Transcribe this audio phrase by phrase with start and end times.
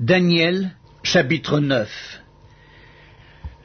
[0.00, 0.70] Daniel,
[1.02, 2.22] chapitre 9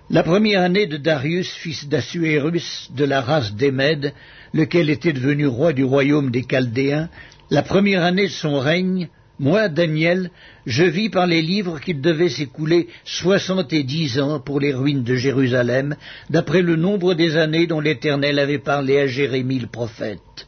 [0.10, 4.14] La première année de Darius, fils d'Assuérus, de la race des Mèdes,
[4.54, 7.08] lequel était devenu roi du royaume des Chaldéens,
[7.50, 9.08] la première année de son règne,
[9.40, 10.30] moi, Daniel,
[10.66, 15.06] je vis par les livres qu'il devait s'écouler soixante et dix ans pour les ruines
[15.06, 15.96] de Jérusalem,
[16.30, 20.45] d'après le nombre des années dont l'Éternel avait parlé à Jérémie le prophète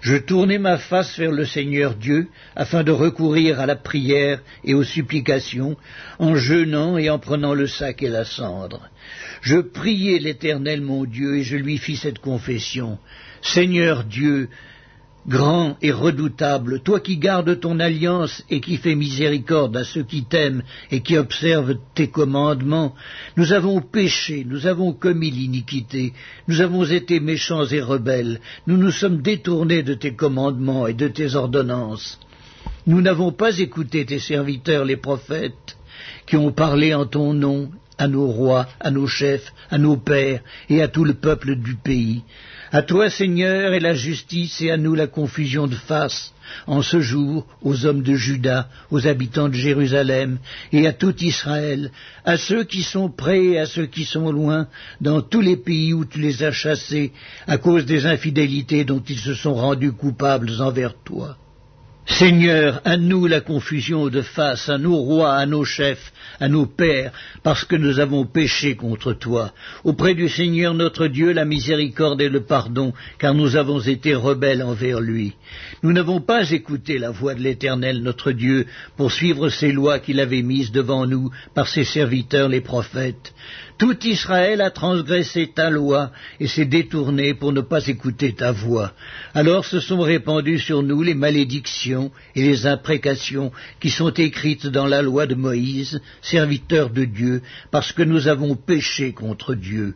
[0.00, 4.74] je tournai ma face vers le Seigneur Dieu, afin de recourir à la prière et
[4.74, 5.76] aux supplications,
[6.18, 8.88] en jeûnant et en prenant le sac et la cendre.
[9.42, 12.98] Je priai l'Éternel mon Dieu, et je lui fis cette confession.
[13.42, 14.48] Seigneur Dieu,
[15.30, 20.24] Grand et redoutable, toi qui gardes ton alliance et qui fais miséricorde à ceux qui
[20.24, 22.96] t'aiment et qui observent tes commandements,
[23.36, 26.14] nous avons péché, nous avons commis l'iniquité,
[26.48, 31.06] nous avons été méchants et rebelles, nous nous sommes détournés de tes commandements et de
[31.06, 32.18] tes ordonnances.
[32.88, 35.76] Nous n'avons pas écouté tes serviteurs les prophètes,
[36.26, 40.40] qui ont parlé en ton nom à nos rois, à nos chefs, à nos pères
[40.70, 42.22] et à tout le peuple du pays.
[42.72, 46.32] À toi, Seigneur, est la justice et à nous la confusion de face,
[46.66, 50.38] en ce jour, aux hommes de Juda, aux habitants de Jérusalem,
[50.72, 51.90] et à tout Israël,
[52.24, 54.68] à ceux qui sont près et à ceux qui sont loin,
[55.00, 57.12] dans tous les pays où tu les as chassés,
[57.46, 61.36] à cause des infidélités dont ils se sont rendus coupables envers toi.
[62.06, 66.66] Seigneur, à nous la confusion de face, à nos rois, à nos chefs, à nos
[66.66, 67.12] pères,
[67.42, 69.52] parce que nous avons péché contre toi.
[69.84, 74.62] Auprès du Seigneur notre Dieu, la miséricorde et le pardon, car nous avons été rebelles
[74.62, 75.34] envers lui.
[75.82, 80.20] Nous n'avons pas écouté la voix de l'Éternel notre Dieu pour suivre ses lois qu'il
[80.20, 83.32] avait mises devant nous par ses serviteurs les prophètes.
[83.78, 88.92] Tout Israël a transgressé ta loi et s'est détourné pour ne pas écouter ta voix.
[89.32, 91.89] Alors se sont répandues sur nous les malédictions
[92.34, 97.92] et les imprécations qui sont écrites dans la loi de Moïse, serviteur de Dieu, parce
[97.92, 99.94] que nous avons péché contre Dieu.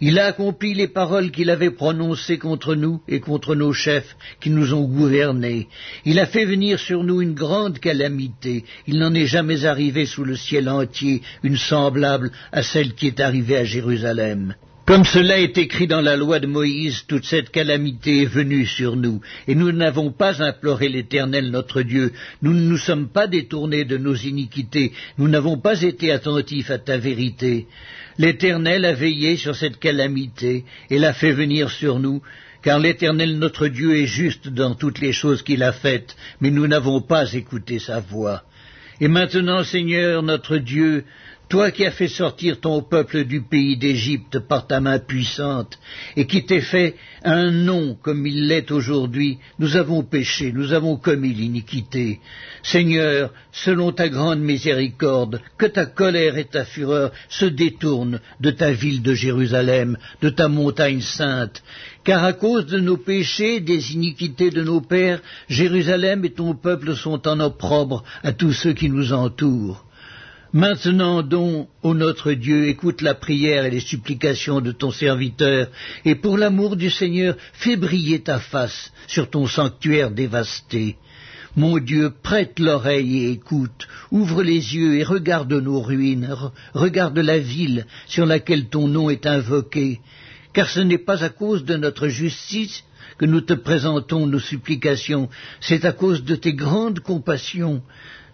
[0.00, 4.50] Il a accompli les paroles qu'il avait prononcées contre nous et contre nos chefs qui
[4.50, 5.68] nous ont gouvernés.
[6.04, 8.64] Il a fait venir sur nous une grande calamité.
[8.86, 13.20] Il n'en est jamais arrivé sous le ciel entier une semblable à celle qui est
[13.20, 14.54] arrivée à Jérusalem.
[14.86, 18.94] Comme cela est écrit dans la loi de Moïse, toute cette calamité est venue sur
[18.94, 23.84] nous, et nous n'avons pas imploré l'Éternel notre Dieu, nous ne nous sommes pas détournés
[23.84, 27.66] de nos iniquités, nous n'avons pas été attentifs à ta vérité.
[28.16, 32.22] L'Éternel a veillé sur cette calamité et l'a fait venir sur nous,
[32.62, 36.68] car l'Éternel notre Dieu est juste dans toutes les choses qu'il a faites, mais nous
[36.68, 38.44] n'avons pas écouté sa voix.
[39.00, 41.04] Et maintenant, Seigneur notre Dieu,
[41.48, 45.78] toi qui as fait sortir ton peuple du pays d'Égypte par ta main puissante,
[46.16, 50.96] et qui t'es fait un nom comme il l'est aujourd'hui, nous avons péché, nous avons
[50.96, 52.20] commis l'iniquité.
[52.62, 58.72] Seigneur, selon ta grande miséricorde, que ta colère et ta fureur se détournent de ta
[58.72, 61.62] ville de Jérusalem, de ta montagne sainte,
[62.02, 66.96] car à cause de nos péchés, des iniquités de nos pères, Jérusalem et ton peuple
[66.96, 69.85] sont en opprobre à tous ceux qui nous entourent.
[70.56, 75.68] Maintenant donc, ô notre Dieu, écoute la prière et les supplications de ton serviteur,
[76.06, 80.96] et pour l'amour du Seigneur, fais briller ta face sur ton sanctuaire dévasté.
[81.56, 86.34] Mon Dieu, prête l'oreille et écoute, ouvre les yeux et regarde nos ruines,
[86.72, 90.00] regarde la ville sur laquelle ton nom est invoqué,
[90.54, 92.82] car ce n'est pas à cause de notre justice
[93.18, 95.28] que nous te présentons nos supplications,
[95.60, 97.82] c'est à cause de tes grandes compassions.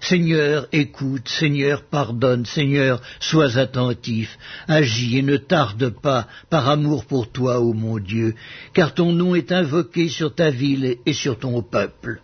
[0.02, 4.36] Seigneur, écoute, Seigneur, pardonne, Seigneur, sois attentif,
[4.66, 8.34] agis et ne tarde pas par amour pour toi, ô mon Dieu,
[8.74, 12.20] car ton nom est invoqué sur ta ville et sur ton peuple.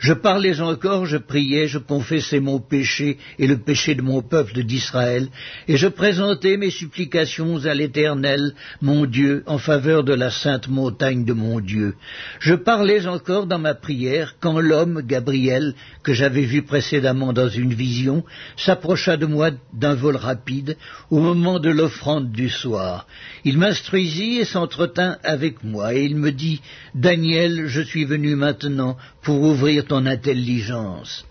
[0.00, 4.62] Je parlais encore, je priais, je confessais mon péché et le péché de mon peuple
[4.62, 5.28] d'Israël,
[5.68, 11.26] et je présentais mes supplications à l'Éternel, mon Dieu, en faveur de la sainte montagne
[11.26, 11.96] de mon Dieu.
[12.38, 17.74] Je parlais encore dans ma prière quand l'homme, Gabriel, que j'avais vu précédemment dans une
[17.74, 18.24] vision,
[18.56, 20.78] s'approcha de moi d'un vol rapide
[21.10, 23.06] au moment de l'offrande du soir.
[23.44, 26.62] Il m'instruisit et s'entretint avec moi, et il me dit,
[26.94, 31.26] Daniel, je suis venu maintenant pour ouvrir ton intelligence.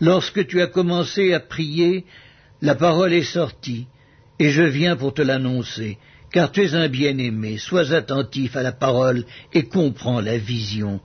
[0.00, 2.04] Lorsque tu as commencé à prier,
[2.62, 3.86] la parole est sortie,
[4.38, 5.98] et je viens pour te l'annoncer,
[6.34, 11.00] car tu es un bien-aimé, sois attentif à la parole et comprends la vision.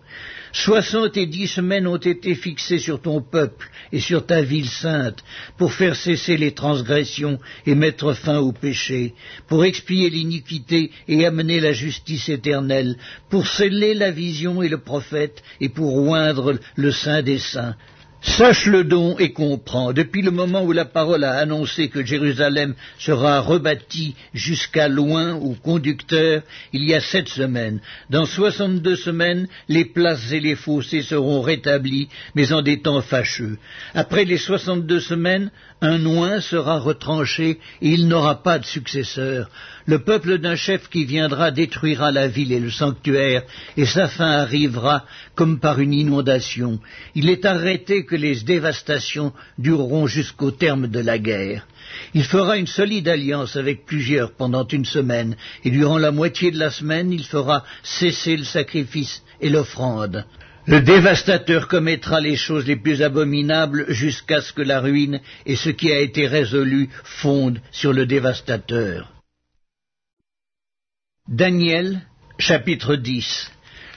[0.52, 5.24] Soixante et dix semaines ont été fixées sur ton peuple et sur ta ville sainte,
[5.56, 7.38] pour faire cesser les transgressions
[7.68, 9.14] et mettre fin au péché,
[9.48, 12.98] pour expier l'iniquité et amener la justice éternelle,
[13.30, 17.76] pour sceller la vision et le prophète, et pour oindre le saint des saints.
[18.22, 23.40] Sache-le donc et comprends, depuis le moment où la parole a annoncé que Jérusalem sera
[23.40, 26.42] rebâtie jusqu'à loin au conducteur,
[26.74, 27.80] il y a sept semaines.
[28.10, 33.58] Dans soixante-deux semaines, les places et les fossés seront rétablis, mais en des temps fâcheux.
[33.94, 35.50] Après les soixante-deux semaines,
[35.82, 39.50] un oin sera retranché et il n'aura pas de successeur.
[39.86, 43.44] Le peuple d'un chef qui viendra détruira la ville et le sanctuaire,
[43.78, 45.06] et sa fin arrivera
[45.36, 46.80] comme par une inondation.
[47.16, 51.68] Il est arrêté que les dévastations dureront jusqu'au terme de la guerre.
[52.14, 56.58] Il fera une solide alliance avec plusieurs pendant une semaine, et durant la moitié de
[56.58, 60.26] la semaine, il fera cesser le sacrifice et l'offrande.
[60.66, 65.70] Le dévastateur commettra les choses les plus abominables jusqu'à ce que la ruine et ce
[65.70, 69.12] qui a été résolu fondent sur le dévastateur.
[71.28, 72.02] Daniel,
[72.40, 73.52] chapitre 10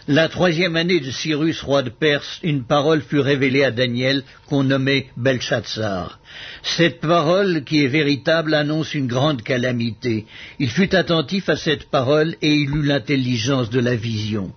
[0.09, 4.65] la troisième année de Cyrus, roi de Perse, une parole fut révélée à Daniel qu'on
[4.65, 6.19] nommait Belshazzar.
[6.63, 10.27] Cette parole, qui est véritable, annonce une grande calamité.
[10.59, 14.53] Il fut attentif à cette parole et il eut l'intelligence de la vision.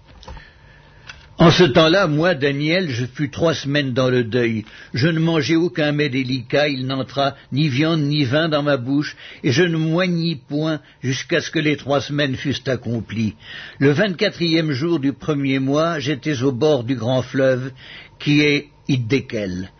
[1.37, 4.63] En ce temps-là, moi, Daniel, je fus trois semaines dans le deuil.
[4.93, 9.17] Je ne mangeai aucun mets délicat, il n'entra ni viande ni vin dans ma bouche,
[9.43, 13.35] et je ne moignis point jusqu'à ce que les trois semaines fussent accomplies.
[13.79, 17.71] Le vingt-quatrième jour du premier mois, j'étais au bord du grand fleuve,
[18.17, 19.71] qui est Iddekel.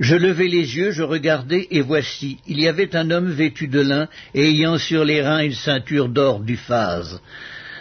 [0.00, 3.80] Je levai les yeux, je regardai, et voici, il y avait un homme vêtu de
[3.80, 7.20] lin, et ayant sur les reins une ceinture d'or du phase.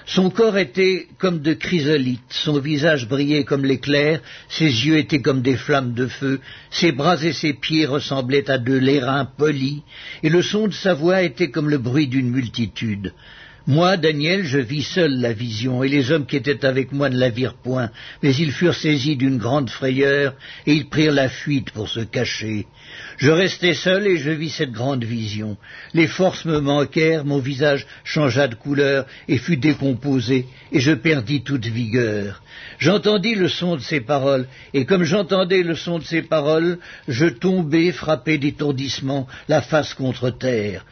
[0.08, 5.42] Son corps était comme de chrysolite, son visage brillait comme l'éclair, ses yeux étaient comme
[5.42, 9.82] des flammes de feu, ses bras et ses pieds ressemblaient à de l'airain poli,
[10.22, 13.14] et le son de sa voix était comme le bruit d'une multitude.
[13.68, 17.18] Moi, Daniel, je vis seul la vision, et les hommes qui étaient avec moi ne
[17.18, 17.90] la virent point,
[18.22, 20.36] mais ils furent saisis d'une grande frayeur,
[20.68, 22.68] et ils prirent la fuite pour se cacher.
[23.18, 25.58] Je restai seul et je vis cette grande vision.
[25.96, 31.42] Les forces me manquèrent, mon visage changea de couleur et fut décomposé, et je perdis
[31.42, 32.44] toute vigueur.
[32.78, 36.78] J'entendis le son de ces paroles, et comme j'entendais le son de ces paroles,
[37.08, 40.86] je tombai frappé d'étourdissement, la face contre terre.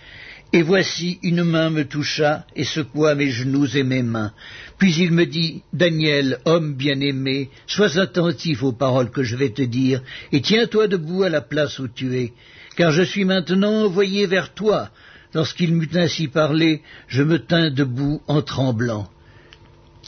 [0.55, 4.31] Et voici une main me toucha et secoua mes genoux et mes mains.
[4.77, 9.63] Puis il me dit, Daniel, homme bien-aimé, sois attentif aux paroles que je vais te
[9.63, 12.33] dire, et tiens-toi debout à la place où tu es,
[12.77, 14.91] car je suis maintenant envoyé vers toi.
[15.33, 19.09] Lorsqu'il m'eut ainsi parlé, je me tins debout en tremblant.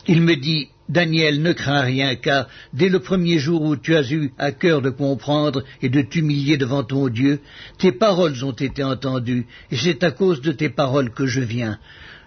[0.08, 4.12] Il me dit, Daniel, ne crains rien, car dès le premier jour où tu as
[4.12, 7.40] eu à cœur de comprendre et de t'humilier devant ton Dieu,
[7.80, 11.80] tes paroles ont été entendues, et c'est à cause de tes paroles que je viens.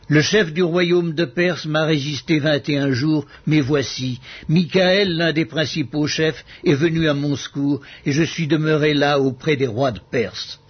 [0.08, 5.16] Le chef du royaume de Perse m'a résisté vingt et un jours, mais voici, Michael,
[5.16, 9.56] l'un des principaux chefs, est venu à mon secours, et je suis demeuré là auprès
[9.56, 10.60] des rois de Perse.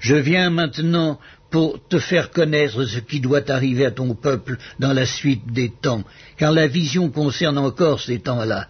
[0.00, 1.18] Je viens maintenant
[1.50, 5.70] pour te faire connaître ce qui doit arriver à ton peuple dans la suite des
[5.70, 6.04] temps,
[6.36, 8.68] car la vision concerne encore ces temps-là.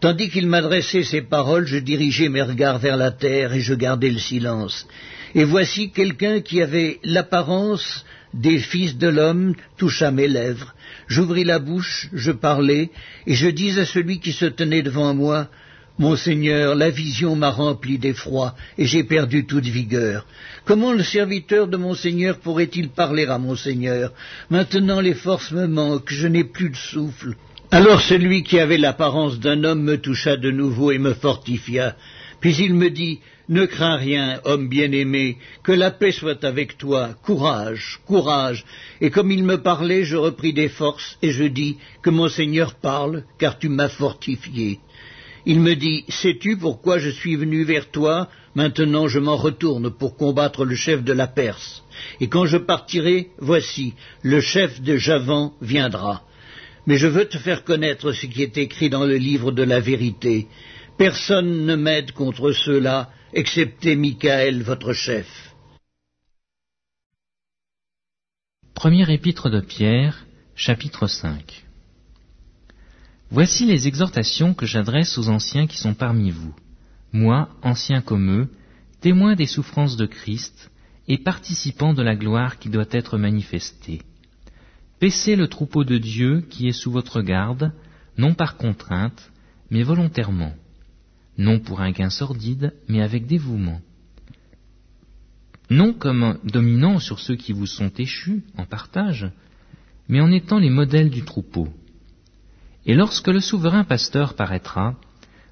[0.00, 4.10] Tandis qu'il m'adressait ces paroles, je dirigeais mes regards vers la terre et je gardais
[4.10, 4.86] le silence.
[5.34, 8.04] Et voici quelqu'un qui avait l'apparence
[8.34, 10.74] des fils de l'homme toucha mes lèvres.
[11.06, 12.90] J'ouvris la bouche, je parlais,
[13.26, 15.48] et je dis à celui qui se tenait devant moi,
[15.98, 20.26] Monseigneur, la vision m'a rempli d'effroi, et j'ai perdu toute vigueur.
[20.64, 24.12] Comment le serviteur de Monseigneur pourrait-il parler à Monseigneur?
[24.50, 27.36] Maintenant les forces me manquent, je n'ai plus de souffle.
[27.70, 31.94] Alors celui qui avait l'apparence d'un homme me toucha de nouveau et me fortifia.
[32.40, 37.10] Puis il me dit, Ne crains rien, homme bien-aimé, que la paix soit avec toi,
[37.22, 38.64] courage, courage.
[39.00, 43.22] Et comme il me parlait, je repris des forces, et je dis, Que Monseigneur parle,
[43.38, 44.80] car tu m'as fortifié.
[45.46, 48.28] Il me dit, Sais-tu pourquoi je suis venu vers toi?
[48.54, 51.82] Maintenant je m'en retourne pour combattre le chef de la Perse.
[52.20, 56.22] Et quand je partirai, voici, le chef de Javan viendra.
[56.86, 59.80] Mais je veux te faire connaître ce qui est écrit dans le livre de la
[59.80, 60.46] vérité.
[60.96, 65.26] Personne ne m'aide contre ceux-là, excepté Michael, votre chef.
[68.74, 71.64] Premier épître de Pierre, chapitre 5
[73.34, 76.54] Voici les exhortations que j'adresse aux anciens qui sont parmi vous,
[77.12, 78.48] moi, ancien comme eux,
[79.00, 80.70] témoin des souffrances de Christ
[81.08, 84.02] et participant de la gloire qui doit être manifestée.
[85.00, 87.72] Paissez le troupeau de Dieu qui est sous votre garde,
[88.18, 89.32] non par contrainte,
[89.68, 90.52] mais volontairement,
[91.36, 93.80] non pour un gain sordide, mais avec dévouement.
[95.70, 99.28] Non comme dominant sur ceux qui vous sont échus en partage,
[100.08, 101.68] mais en étant les modèles du troupeau.
[102.86, 104.94] Et lorsque le souverain pasteur paraîtra,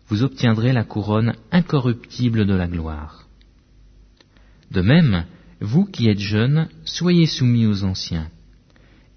[0.09, 3.27] vous obtiendrez la couronne incorruptible de la gloire.
[4.71, 5.25] De même,
[5.61, 8.29] vous qui êtes jeunes, soyez soumis aux anciens.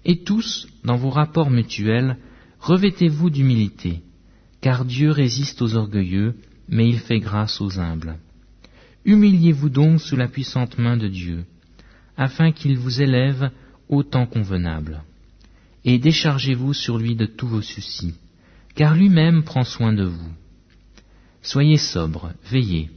[0.04, 2.16] Et tous, dans vos rapports mutuels,
[2.60, 4.02] revêtez-vous d'humilité,
[4.60, 6.36] car Dieu résiste aux orgueilleux,
[6.68, 8.16] mais il fait grâce aux humbles.
[9.04, 11.44] Humiliez-vous donc sous la puissante main de Dieu,
[12.16, 13.50] afin qu'il vous élève
[13.88, 15.02] au temps convenable.
[15.86, 18.16] Et déchargez-vous sur lui de tous vos soucis,
[18.74, 20.32] car lui-même prend soin de vous.
[21.42, 22.90] Soyez sobre, veillez.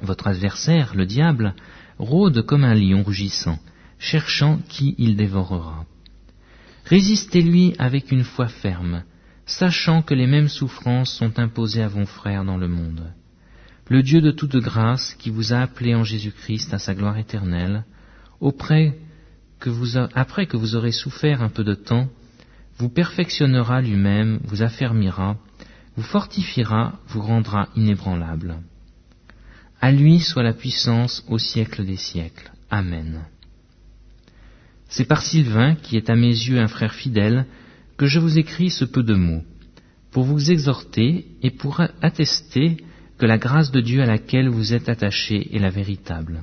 [0.00, 1.54] Votre adversaire, le diable,
[1.98, 3.58] rôde comme un lion rugissant,
[3.98, 5.84] cherchant qui il dévorera.
[6.84, 9.02] Résistez-lui avec une foi ferme,
[9.44, 13.12] sachant que les mêmes souffrances sont imposées à vos frères dans le monde.
[13.88, 17.84] Le Dieu de toute grâce, qui vous a appelé en Jésus-Christ à sa gloire éternelle,
[18.40, 18.96] auprès
[20.14, 22.08] après que vous aurez souffert un peu de temps,
[22.78, 25.36] vous perfectionnera lui-même, vous affermira,
[25.96, 28.56] vous fortifiera, vous rendra inébranlable.
[29.80, 32.50] À lui soit la puissance au siècle des siècles.
[32.70, 33.24] Amen.
[34.88, 37.46] C'est par Sylvain, qui est à mes yeux un frère fidèle,
[37.96, 39.42] que je vous écris ce peu de mots,
[40.10, 42.76] pour vous exhorter et pour attester
[43.18, 46.42] que la grâce de Dieu à laquelle vous êtes attachés est la véritable.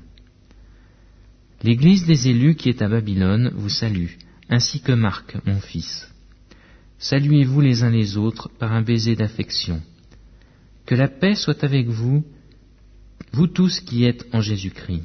[1.62, 4.14] L'Église des élus qui est à Babylone vous salue,
[4.50, 6.10] ainsi que Marc, mon fils.
[6.98, 9.82] Saluez-vous les uns les autres par un baiser d'affection.
[10.86, 12.24] Que la paix soit avec vous
[13.32, 15.04] vous tous qui êtes en Jésus-Christ.